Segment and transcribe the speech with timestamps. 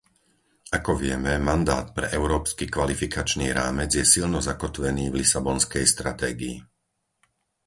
[0.77, 6.55] Ako vieme, mandát pre Európsky kvalifikačný rámec je silno zakotvený v lisabonskej stratégii.